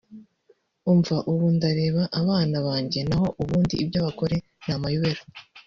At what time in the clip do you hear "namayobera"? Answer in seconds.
4.67-5.21